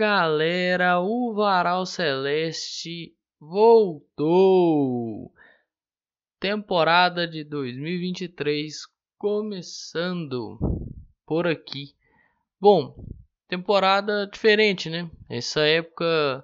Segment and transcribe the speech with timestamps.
[0.00, 5.30] Galera, o Varal Celeste voltou!
[6.40, 8.76] Temporada de 2023
[9.18, 10.58] começando
[11.26, 11.94] por aqui.
[12.58, 12.94] Bom,
[13.46, 15.10] temporada diferente, né?
[15.28, 16.42] Essa época,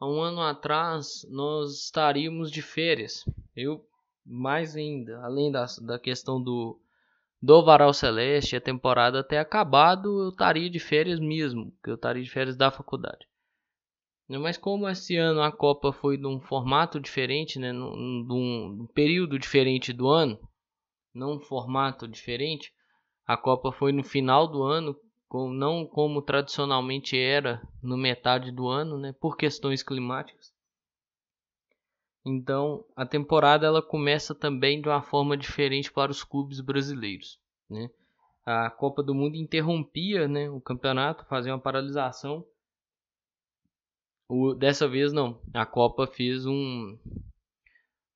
[0.00, 3.24] há um ano atrás, nós estaríamos de férias.
[3.54, 3.86] Eu,
[4.24, 6.80] mais ainda, além da, da questão do
[7.40, 12.22] do Varal Celeste, a temporada ter acabado, eu estaria de férias mesmo, que eu estaria
[12.22, 13.26] de férias da faculdade.
[14.28, 20.08] Mas como esse ano a Copa foi num formato diferente, né, num, período diferente do
[20.08, 20.38] ano,
[21.14, 22.72] não um formato diferente,
[23.24, 24.96] a Copa foi no final do ano,
[25.52, 30.55] não como tradicionalmente era no metade do ano, né, por questões climáticas.
[32.28, 37.38] Então, a temporada ela começa também de uma forma diferente para os clubes brasileiros.
[37.70, 37.88] Né?
[38.44, 42.44] A Copa do Mundo interrompia né, o campeonato, fazia uma paralisação.
[44.28, 46.98] O, dessa vez não, a Copa fez um.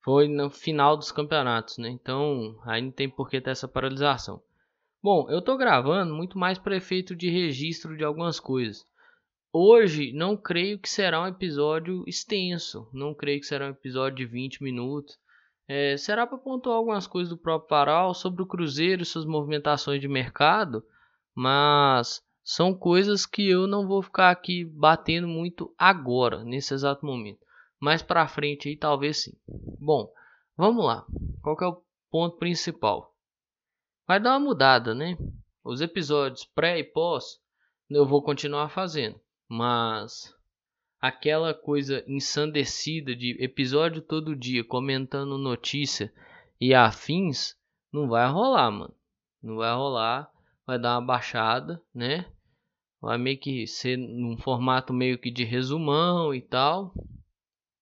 [0.03, 1.87] Foi no final dos campeonatos, né?
[1.87, 4.43] Então aí não tem por que ter essa paralisação.
[5.01, 8.85] Bom, eu tô gravando muito mais para efeito de registro de algumas coisas.
[9.53, 14.25] Hoje não creio que será um episódio extenso, não creio que será um episódio de
[14.25, 15.19] 20 minutos.
[15.67, 19.99] É, será para pontuar algumas coisas do próprio Paral sobre o Cruzeiro e suas movimentações
[19.99, 20.81] de mercado,
[21.35, 27.45] mas são coisas que eu não vou ficar aqui batendo muito agora, nesse exato momento.
[27.77, 29.33] Mais para frente aí talvez sim.
[29.77, 30.09] Bom,
[30.55, 31.05] vamos lá.
[31.41, 33.13] Qual é o ponto principal?
[34.07, 35.17] Vai dar uma mudada, né?
[35.61, 37.41] Os episódios pré e pós
[37.89, 39.19] eu vou continuar fazendo.
[39.53, 40.33] Mas
[41.01, 46.09] aquela coisa ensandecida de episódio todo dia comentando notícia
[46.57, 47.57] e afins
[47.91, 48.95] não vai rolar, mano.
[49.43, 50.31] Não vai rolar,
[50.65, 52.31] vai dar uma baixada, né?
[53.01, 56.93] Vai meio que ser num formato meio que de resumão e tal.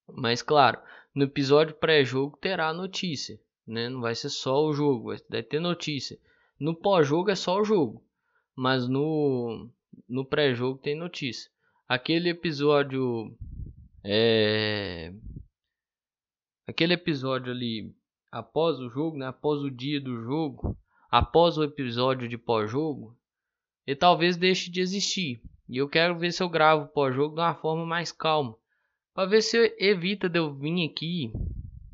[0.07, 0.81] Mas claro,
[1.13, 3.89] no episódio pré-jogo terá notícia, né?
[3.89, 6.17] Não vai ser só o jogo, vai ter notícia.
[6.59, 8.03] No pós-jogo é só o jogo,
[8.55, 9.69] mas no
[10.07, 11.51] no pré-jogo tem notícia
[11.89, 13.35] aquele episódio
[14.03, 15.11] é
[16.67, 17.91] aquele episódio ali
[18.31, 20.77] após o jogo, né, após o dia do jogo,
[21.09, 23.17] após o episódio de pós-jogo,
[23.87, 25.41] ele talvez deixe de existir.
[25.67, 28.55] E eu quero ver se eu gravo pós-jogo de uma forma mais calma,
[29.15, 31.33] para ver se evita de eu vir aqui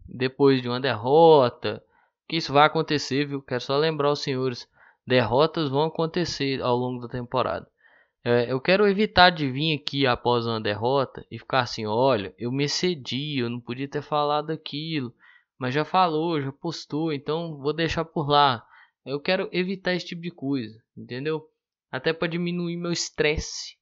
[0.06, 1.82] depois de uma derrota,
[2.28, 3.42] que isso vai acontecer, viu?
[3.42, 4.68] Quero só lembrar os senhores,
[5.08, 7.66] derrotas vão acontecer ao longo da temporada.
[8.28, 12.52] É, eu quero evitar de vir aqui após uma derrota e ficar assim, olha, eu
[12.52, 15.14] me excedi, eu não podia ter falado aquilo,
[15.60, 18.66] mas já falou, já postou, então vou deixar por lá.
[19.06, 21.48] Eu quero evitar esse tipo de coisa, entendeu?
[21.92, 23.78] Até para diminuir meu estresse,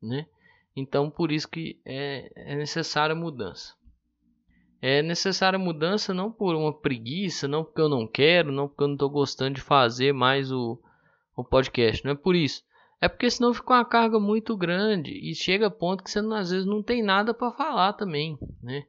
[0.00, 0.24] né?
[0.76, 3.74] Então por isso que é, é necessária mudança.
[4.80, 8.88] É necessária mudança não por uma preguiça, não porque eu não quero, não porque eu
[8.88, 10.80] não estou gostando de fazer mais o,
[11.36, 12.62] o podcast, não é por isso
[13.00, 16.50] é porque senão fica uma carga muito grande e chega a ponto que você às
[16.50, 18.84] vezes não tem nada para falar também, né?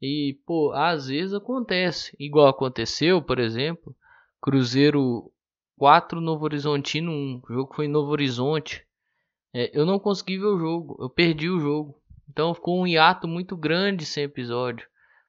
[0.00, 3.94] E, pô, às vezes acontece, igual aconteceu, por exemplo,
[4.40, 5.30] Cruzeiro
[5.78, 8.86] 4 Novo Horizontino 1, o jogo foi em Novo Horizonte.
[9.52, 12.00] É, eu não consegui ver o jogo, eu perdi o jogo.
[12.28, 14.88] Então ficou um hiato muito grande sem episódio,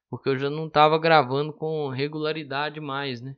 [0.09, 3.35] porque eu já não estava gravando com regularidade mais, né?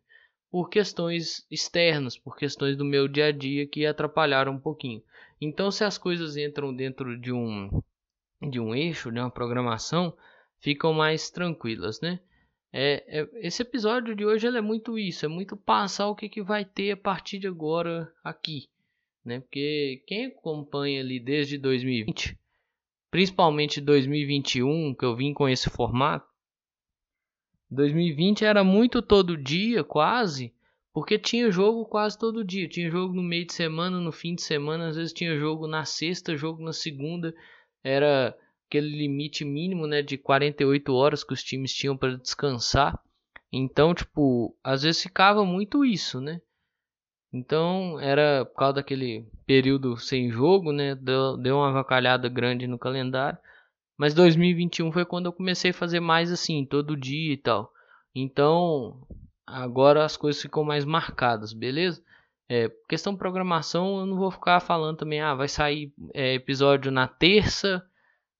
[0.57, 5.03] Por questões externas, por questões do meu dia a dia que atrapalharam um pouquinho.
[5.40, 7.69] Então, se as coisas entram dentro de um
[8.41, 10.18] de um eixo, de uma programação,
[10.57, 12.19] ficam mais tranquilas, né?
[12.73, 16.41] É, é, esse episódio de hoje é muito isso, é muito passar o que, que
[16.41, 18.68] vai ter a partir de agora aqui,
[19.24, 19.41] né?
[19.41, 22.36] Porque quem acompanha ali desde 2020,
[23.12, 26.27] principalmente 2021, que eu vim com esse formato,
[27.69, 30.54] 2020 era muito todo dia, quase,
[30.94, 32.68] porque tinha jogo quase todo dia.
[32.68, 35.86] Tinha jogo no meio de semana, no fim de semana, às vezes tinha jogo na
[35.86, 37.34] sexta, jogo na segunda.
[37.84, 38.36] Era
[38.68, 43.00] aquele limite mínimo, né, de 48 horas que os times tinham para descansar.
[43.52, 46.42] Então, tipo, às vezes ficava muito isso, né?
[47.31, 50.96] Então, era por causa daquele período sem jogo, né?
[50.96, 53.38] Deu, deu uma vacalhada grande no calendário.
[53.98, 57.72] Mas 2021 foi quando eu comecei a fazer mais assim, todo dia e tal.
[58.14, 59.02] Então,
[59.46, 62.04] agora as coisas ficam mais marcadas, beleza?
[62.50, 67.08] É, questão programação, eu não vou ficar falando também, ah, vai sair é, episódio na
[67.08, 67.84] terça,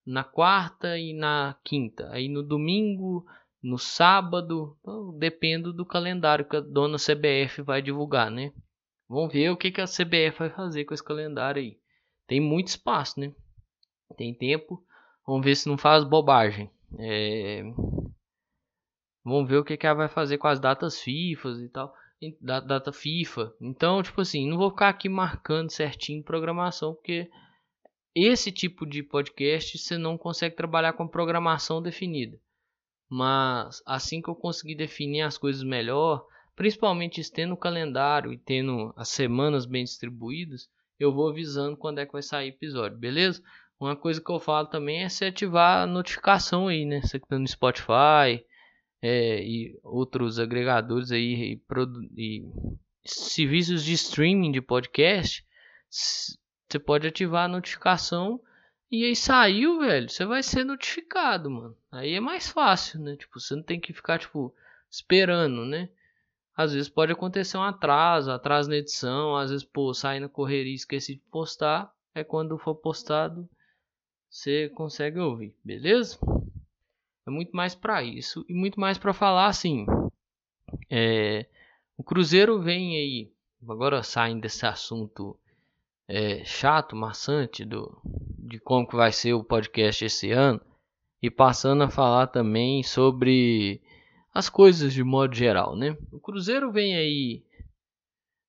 [0.06, 2.09] na quarta e na quinta.
[2.12, 3.25] Aí no domingo,
[3.62, 8.54] no sábado, então, dependo do calendário que a dona CBF vai divulgar, né?
[9.09, 11.77] Vamos ver o que, que a CBF vai fazer com esse calendário aí.
[12.27, 13.33] tem muito espaço, né?
[14.15, 14.81] Tem tempo.
[15.27, 16.71] Vamos ver se não faz bobagem.
[16.97, 17.62] É...
[19.25, 21.94] Vamos ver o que, que ela vai fazer com as datas FIFA e tal.
[22.41, 23.53] Data FIFA.
[23.59, 27.29] Então, tipo assim, não vou ficar aqui marcando certinho programação, porque
[28.15, 32.39] esse tipo de podcast você não consegue trabalhar com programação definida.
[33.09, 36.25] Mas assim que eu conseguir definir as coisas melhor,
[36.56, 40.69] principalmente tendo o calendário e tendo as semanas bem distribuídas,
[41.00, 43.44] eu vou avisando quando é que vai sair episódio, beleza?
[43.79, 47.01] Uma coisa que eu falo também é se ativar a notificação aí, né?
[47.01, 48.44] Você que tá no Spotify
[49.01, 51.62] é, e outros agregadores aí e,
[52.18, 52.45] e
[53.06, 55.45] serviços de streaming de podcast,
[55.89, 58.41] você pode ativar a notificação
[58.89, 61.77] e aí saiu, velho, você vai ser notificado, mano.
[61.91, 63.15] Aí é mais fácil, né?
[63.18, 64.56] Tipo, você não tem que ficar, tipo,
[64.89, 65.89] esperando, né?
[66.56, 70.71] Às vezes pode acontecer um atraso, atraso na edição, às vezes, pô, sai na correria
[70.71, 71.91] e esqueci de postar.
[72.15, 73.47] É quando for postado,
[74.29, 76.18] você consegue ouvir, beleza?
[77.25, 79.85] É muito mais para isso e muito mais para falar assim.
[80.89, 81.45] É,
[81.97, 83.31] o Cruzeiro vem aí,
[83.68, 85.38] agora saindo desse assunto
[86.07, 90.62] é, chato, maçante do, de como que vai ser o podcast esse ano
[91.21, 93.81] e passando a falar também sobre
[94.33, 95.97] as coisas de modo geral, né?
[96.12, 97.44] O Cruzeiro vem aí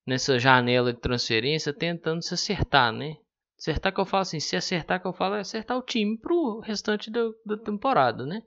[0.05, 3.17] nessa janela de transferência tentando se acertar, né?
[3.59, 6.59] Acertar que eu falo assim, se acertar que eu falo é acertar o time pro
[6.61, 8.41] restante da, da temporada, né?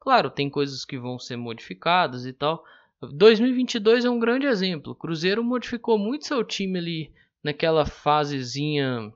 [0.00, 2.64] Claro, tem coisas que vão ser modificadas e tal.
[3.00, 4.92] 2022 é um grande exemplo.
[4.92, 7.12] O Cruzeiro modificou muito seu time ali
[7.42, 9.12] naquela fasezinha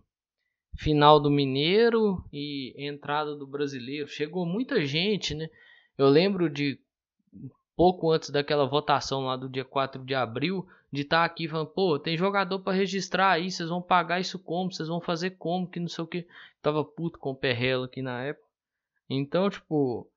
[0.76, 4.06] final do Mineiro e entrada do Brasileiro.
[4.06, 5.48] Chegou muita gente, né?
[5.98, 6.78] Eu lembro de
[7.76, 11.68] pouco antes daquela votação lá do dia 4 de abril, de estar tá aqui falando,
[11.68, 14.72] pô, tem jogador para registrar aí, vocês vão pagar isso como?
[14.72, 15.68] Vocês vão fazer como?
[15.68, 16.26] Que não sei o que.
[16.62, 18.46] Tava puto com o Perrelo aqui na época.
[19.08, 20.10] Então, tipo,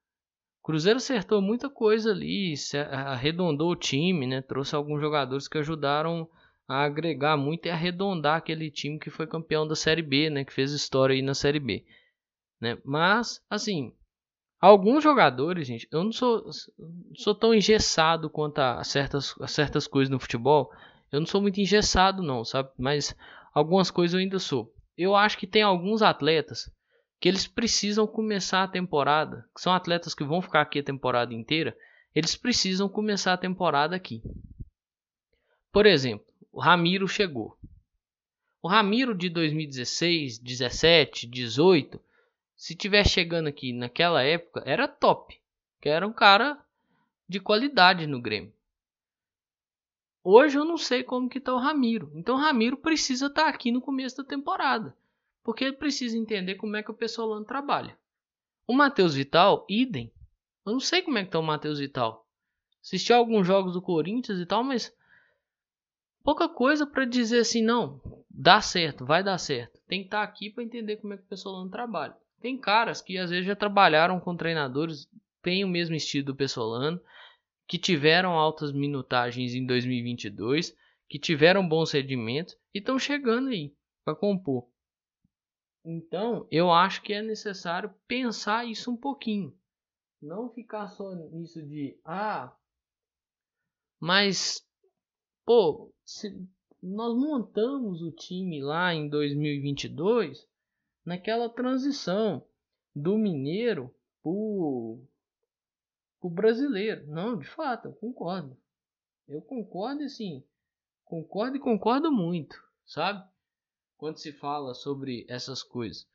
[0.63, 2.53] Cruzeiro acertou muita coisa ali,
[2.91, 4.41] arredondou o time, né?
[4.41, 6.29] Trouxe alguns jogadores que ajudaram
[6.67, 10.45] a agregar muito e arredondar aquele time que foi campeão da Série B, né?
[10.45, 11.83] Que fez história aí na Série B,
[12.61, 12.77] né?
[12.85, 13.93] Mas, assim,
[14.59, 16.49] alguns jogadores, gente, eu não sou,
[17.15, 20.71] sou tão engessado quanto a certas, a certas coisas no futebol.
[21.11, 22.69] Eu não sou muito engessado, não, sabe?
[22.77, 23.15] Mas
[23.53, 24.73] algumas coisas eu ainda sou.
[24.97, 26.71] Eu acho que tem alguns atletas
[27.19, 31.33] que eles precisam começar a temporada, que são atletas que vão ficar aqui a temporada
[31.33, 31.75] inteira,
[32.15, 34.21] eles precisam começar a temporada aqui.
[35.71, 37.57] Por exemplo, o Ramiro chegou.
[38.61, 41.99] O Ramiro de 2016, 17, 18,
[42.59, 45.39] se tiver chegando aqui naquela época, era top.
[45.79, 46.61] Que era um cara
[47.25, 48.53] de qualidade no Grêmio.
[50.21, 52.11] Hoje eu não sei como que tá o Ramiro.
[52.13, 54.93] Então o Ramiro precisa estar tá aqui no começo da temporada.
[55.41, 57.97] Porque ele precisa entender como é que o Pessolano trabalha.
[58.67, 60.11] O Matheus Vital, idem.
[60.65, 62.27] Eu não sei como é que tá o Matheus Vital.
[62.83, 64.93] Assisti alguns jogos do Corinthians e tal, mas
[66.25, 69.79] pouca coisa para dizer assim, não, dá certo, vai dar certo.
[69.87, 72.17] Tem que estar tá aqui para entender como é que o Pessolano trabalha.
[72.41, 75.09] Tem caras que às vezes já trabalharam com treinadores,
[75.41, 77.01] têm o mesmo estilo do Pessolano,
[77.67, 80.75] que tiveram altas minutagens em 2022,
[81.07, 84.67] que tiveram bons rendimentos e estão chegando aí para compor.
[85.85, 89.55] Então, eu acho que é necessário pensar isso um pouquinho.
[90.21, 92.53] Não ficar só nisso de, ah,
[93.99, 94.65] mas
[95.45, 95.93] pô,
[96.81, 100.47] nós montamos o time lá em 2022
[101.09, 102.45] naquela transição
[102.95, 104.99] do mineiro pro,
[106.19, 107.07] pro brasileiro.
[107.07, 108.55] Não, de fato, eu concordo.
[109.27, 110.43] Eu concordo assim,
[111.03, 113.27] concordo e concordo muito, sabe?
[113.97, 116.07] Quando se fala sobre essas coisas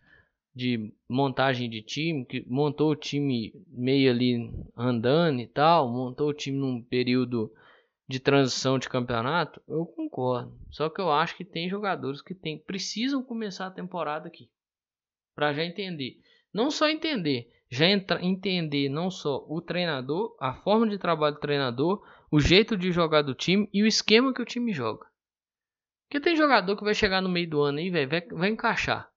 [0.54, 6.34] de montagem de time, que montou o time meio ali andando e tal, montou o
[6.34, 7.52] time num período
[8.06, 10.56] de transição de campeonato, eu concordo.
[10.70, 14.48] Só que eu acho que tem jogadores que tem, precisam começar a temporada aqui.
[15.34, 16.20] Para já entender.
[16.52, 21.40] Não só entender, já entra, entender não só o treinador, a forma de trabalho do
[21.40, 25.06] treinador, o jeito de jogar do time e o esquema que o time joga.
[26.06, 29.10] Porque tem jogador que vai chegar no meio do ano aí, véio, vai, vai encaixar.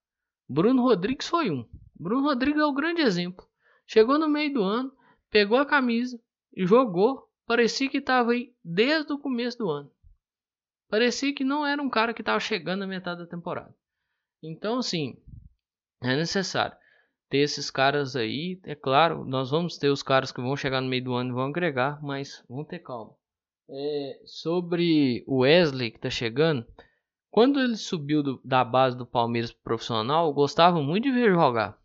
[0.50, 1.67] Bruno Rodrigues foi um.
[1.95, 3.45] Bruno Rodrigues é o grande exemplo.
[3.86, 4.91] Chegou no meio do ano,
[5.29, 6.19] pegou a camisa
[6.55, 9.89] e jogou parecia que estava aí desde o começo do ano.
[10.89, 13.74] Parecia que não era um cara que estava chegando na metade da temporada.
[14.43, 15.17] Então, assim,
[16.01, 16.75] é necessário
[17.29, 18.59] ter esses caras aí.
[18.63, 21.33] É claro, nós vamos ter os caras que vão chegar no meio do ano e
[21.33, 23.13] vão agregar, mas vamos ter calma.
[23.69, 26.65] É, sobre o Wesley que está chegando,
[27.29, 31.31] quando ele subiu do, da base do Palmeiras pro profissional, eu gostava muito de ver
[31.31, 31.77] jogar.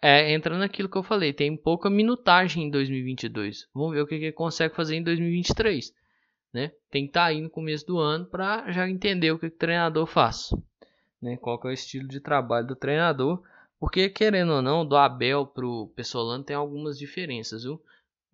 [0.00, 3.68] É, entra naquilo que eu falei, tem pouca minutagem em 2022.
[3.74, 5.92] Vamos ver o que, que ele consegue fazer em 2023.
[6.52, 6.70] Né?
[6.90, 9.56] Tem que estar tá aí no começo do ano para já entender o que, que
[9.56, 10.50] o treinador faz.
[11.24, 11.38] Né?
[11.38, 13.42] Qual é o estilo de trabalho do treinador.
[13.80, 17.82] Porque, querendo ou não, do Abel pro Pessolano tem algumas diferenças, viu?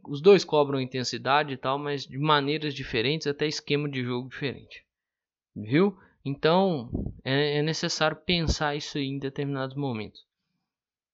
[0.05, 4.85] Os dois cobram intensidade e tal, mas de maneiras diferentes, até esquema de jogo diferente.
[5.55, 5.97] Viu?
[6.25, 6.91] Então,
[7.25, 10.27] é, é necessário pensar isso em determinados momentos.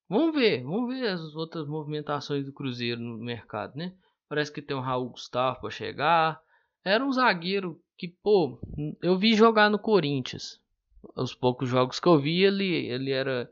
[0.09, 3.93] Vamos ver, vamos ver as outras movimentações do Cruzeiro no mercado, né?
[4.27, 6.41] Parece que tem o Raul Gustavo para chegar.
[6.83, 8.59] Era um zagueiro que, pô,
[9.01, 10.59] eu vi jogar no Corinthians.
[11.15, 13.49] Os poucos jogos que eu vi, ele, ele era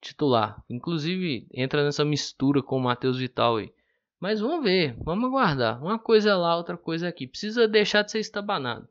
[0.00, 0.62] titular.
[0.68, 3.72] Inclusive, entra nessa mistura com o Matheus Vital aí.
[4.18, 5.82] Mas vamos ver, vamos aguardar.
[5.82, 7.26] Uma coisa é lá, outra coisa é aqui.
[7.26, 8.88] Precisa deixar de ser estabanado.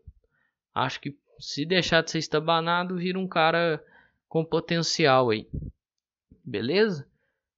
[0.73, 3.83] Acho que se deixar de ser estabanado, vira um cara
[4.27, 5.47] com potencial aí.
[6.43, 7.07] Beleza?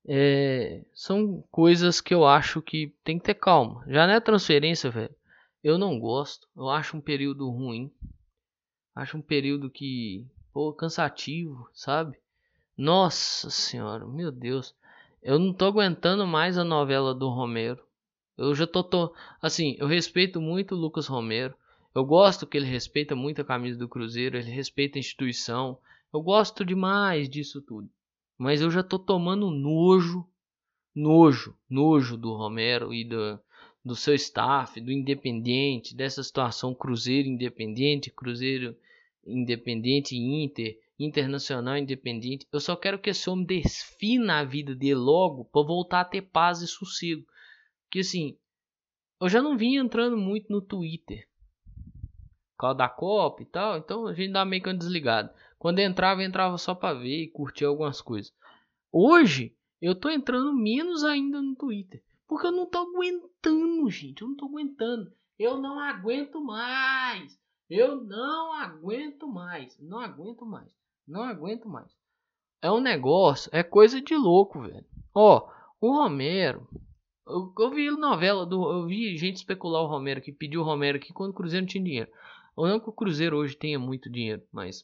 [0.07, 3.83] É, são coisas que eu acho que tem que ter calma.
[3.87, 5.13] Já não é transferência, velho.
[5.61, 6.47] Eu não gosto.
[6.55, 7.91] Eu acho um período ruim.
[8.97, 12.17] Acho um período que, pô, cansativo, sabe?
[12.75, 14.73] Nossa senhora, meu Deus.
[15.21, 17.79] Eu não tô aguentando mais a novela do Romero.
[18.35, 21.53] Eu já tô, tô assim, eu respeito muito o Lucas Romero.
[21.93, 25.77] Eu gosto que ele respeita muito a camisa do Cruzeiro, ele respeita a instituição.
[26.11, 27.87] Eu gosto demais disso tudo.
[28.35, 30.27] Mas eu já tô tomando nojo,
[30.95, 33.39] nojo, nojo do Romero e do,
[33.87, 38.75] do seu staff, do Independente, dessa situação Cruzeiro Independente, Cruzeiro
[39.25, 42.45] Independente Inter, Internacional Independente.
[42.51, 46.21] Eu só quero que esse homem desfina a vida dele logo para voltar a ter
[46.21, 47.25] paz e sossego.
[47.89, 48.37] Que assim,
[49.21, 51.27] eu já não vim entrando muito no Twitter.
[52.51, 55.29] Por causa da Copa e tal, então a gente dá meio que um desligado.
[55.57, 58.33] Quando entrava, entrava só para ver e curtir algumas coisas.
[58.91, 62.03] Hoje, eu tô entrando menos ainda no Twitter.
[62.27, 64.21] Porque eu não tô aguentando, gente.
[64.21, 65.11] Eu não tô aguentando.
[65.39, 67.39] Eu não aguento mais.
[67.69, 69.77] Eu não aguento mais.
[69.79, 70.71] Não aguento mais.
[71.07, 71.95] Não aguento mais.
[72.61, 74.85] É um negócio, é coisa de louco, velho.
[75.13, 76.67] Ó, o Romero.
[77.25, 78.71] Eu, eu vi novela do.
[78.71, 81.69] Eu vi gente especular o Romero que pediu o Romero aqui quando o Cruzeiro não
[81.69, 82.11] tinha dinheiro.
[82.55, 84.83] Ou não que o Cruzeiro hoje tenha muito dinheiro, mas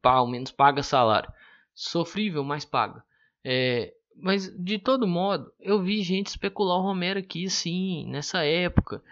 [0.00, 1.32] pá, ao menos paga salário.
[1.74, 3.02] Sofrível, mas paga.
[3.44, 9.02] É, mas de todo modo, eu vi gente especular o Romero aqui, sim, nessa época.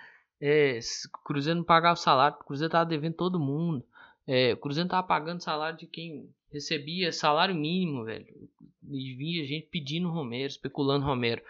[0.41, 0.79] É,
[1.25, 3.85] Cruzeiro não pagava salário, Cruzeiro tava devendo todo mundo.
[4.27, 8.27] É, Cruzeiro tava pagando salário de quem recebia salário mínimo, velho.
[8.91, 11.43] E via gente pedindo Romero, especulando Romero.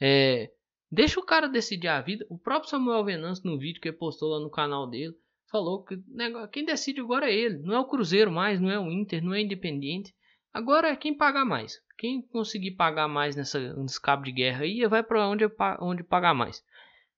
[0.00, 0.50] É,
[0.90, 2.26] deixa o cara decidir a vida.
[2.28, 5.14] O próprio Samuel Venâncio, no vídeo que ele postou lá no canal dele,
[5.50, 5.98] falou que
[6.50, 7.58] quem decide agora é ele.
[7.58, 10.14] Não é o Cruzeiro mais, não é o Inter, não é o Independiente.
[10.52, 11.82] Agora é quem pagar mais.
[11.96, 15.44] Quem conseguir pagar mais nessa, nesse cabo de guerra aí, vai para onde,
[15.80, 16.64] onde pagar mais.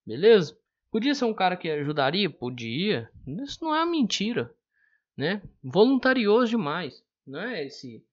[0.07, 0.57] Beleza?
[0.91, 2.31] Podia ser um cara que ajudaria?
[2.31, 3.11] Podia.
[3.27, 4.55] Isso não é mentira.
[5.17, 5.43] Né?
[5.63, 7.03] Voluntarioso demais.
[7.27, 8.05] Não é esse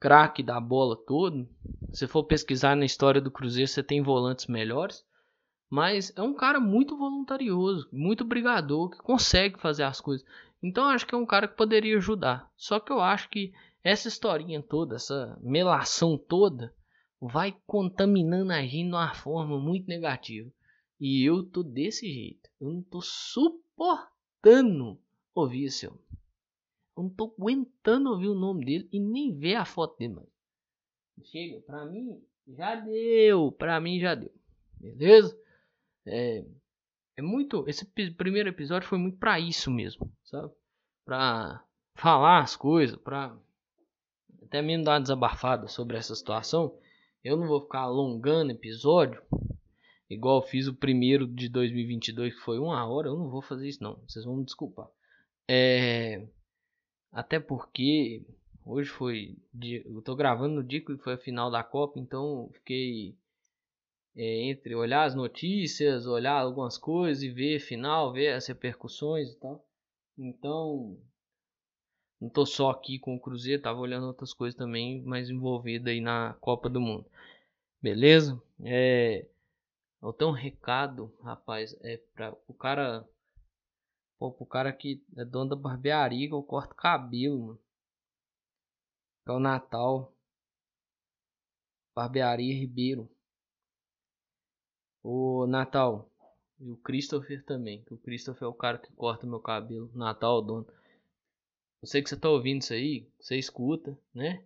[0.00, 1.48] craque da bola todo.
[1.92, 5.04] Se for pesquisar na história do Cruzeiro, você tem volantes melhores.
[5.70, 10.26] Mas é um cara muito voluntarioso, muito brigador, que consegue fazer as coisas.
[10.62, 12.50] Então acho que é um cara que poderia ajudar.
[12.56, 13.52] Só que eu acho que
[13.88, 16.74] essa historinha toda, essa melação toda,
[17.18, 20.50] vai contaminando a gente de uma forma muito negativa.
[21.00, 22.50] E eu tô desse jeito.
[22.60, 25.00] Eu não tô suportando
[25.34, 26.02] ouvir esse homem.
[26.96, 30.28] Eu não tô aguentando ouvir o nome dele e nem ver a foto dele mais.
[31.24, 33.52] Chega, pra mim já deu.
[33.52, 34.32] Pra mim já deu.
[34.78, 35.38] Beleza?
[36.04, 36.44] É,
[37.16, 37.64] é muito.
[37.66, 40.52] Esse primeiro episódio foi muito para isso mesmo, sabe?
[41.04, 41.64] Pra
[41.94, 43.36] falar as coisas, pra
[44.48, 46.74] até mesmo dar uma desabafada sobre essa situação.
[47.22, 49.22] Eu não vou ficar alongando episódio,
[50.08, 53.08] igual fiz o primeiro de 2022, que foi uma hora.
[53.08, 53.96] Eu não vou fazer isso, não.
[54.08, 54.88] Vocês vão me desculpar.
[55.46, 56.26] É.
[57.12, 58.24] Até porque
[58.64, 59.36] hoje foi.
[59.84, 63.14] Eu tô gravando no dia que foi a final da Copa, então fiquei
[64.16, 69.38] é, entre olhar as notícias, olhar algumas coisas e ver final, ver as repercussões e
[69.38, 69.62] tal.
[70.16, 70.98] Então,
[72.20, 76.00] não tô só aqui com o Cruzeiro, tava olhando outras coisas também, mais envolvida aí
[76.00, 77.06] na Copa do Mundo.
[77.82, 78.40] Beleza?
[78.64, 79.26] É,
[80.02, 83.08] eu tenho um recado, rapaz, é para o cara,
[84.18, 87.60] pô, pro cara que é dono da barbearia que eu corto cabelo, mano.
[89.26, 90.12] É o Natal.
[91.94, 93.10] Barbearia Ribeiro.
[95.02, 96.08] O Natal,
[96.60, 97.82] E o Christopher também.
[97.84, 99.90] Que o Christopher é o cara que corta meu cabelo.
[99.94, 100.66] Natal, dono.
[101.80, 103.08] Eu sei que você tá ouvindo isso aí.
[103.20, 104.44] Você escuta, né?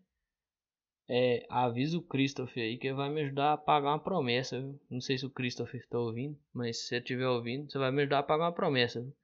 [1.08, 4.60] É, avisa o Christopher aí que ele vai me ajudar a pagar uma promessa.
[4.60, 4.80] Viu?
[4.90, 8.02] Não sei se o Christopher está ouvindo, mas se você estiver ouvindo, você vai me
[8.02, 9.00] ajudar a pagar uma promessa.
[9.00, 9.14] Viu?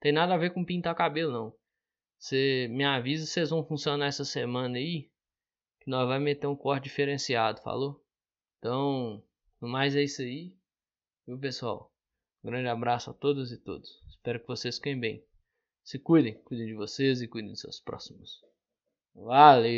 [0.00, 1.54] Tem nada a ver com pintar cabelo, não.
[2.18, 5.10] Você me avisa se vocês vão funcionar essa semana aí,
[5.80, 8.04] que nós vai meter um corte diferenciado, falou?
[8.58, 9.22] Então,
[9.60, 10.54] no mais é isso aí,
[11.26, 11.92] viu pessoal?
[12.42, 13.90] Um grande abraço a todos e todos.
[14.08, 15.24] Espero que vocês fiquem bem.
[15.84, 18.42] Se cuidem, cuidem de vocês e cuidem dos seus próximos.
[19.14, 19.72] Valeu!